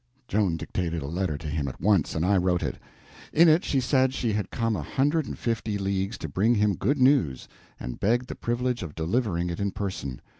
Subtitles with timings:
[0.27, 2.79] Joan dictated a letter to him at once, and I wrote it.
[3.31, 6.73] In it she said she had come a hundred and fifty leagues to bring him
[6.75, 7.47] good news,
[7.79, 10.19] and begged the privilege of delivering it in person.